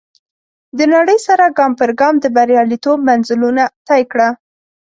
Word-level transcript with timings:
د 0.77 0.79
نړۍ 0.93 1.17
سره 1.27 1.45
ګام 1.57 1.71
پر 1.79 1.91
ګام 1.99 2.15
د 2.23 2.25
برياليتوب 2.35 2.97
منزلونه 3.09 3.63
طی 3.87 4.01
کړه. 4.11 4.29